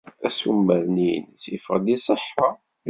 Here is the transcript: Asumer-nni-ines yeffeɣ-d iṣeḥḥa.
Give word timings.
Asumer-nni-ines 0.27 1.43
yeffeɣ-d 1.51 1.85
iṣeḥḥa. 1.95 2.49